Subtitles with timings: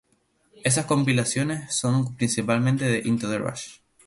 [0.63, 3.81] Esas compilaciones son principalmente de "Into The Rush".